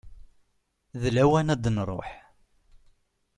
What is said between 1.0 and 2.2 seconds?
D lawan ad nruḥ.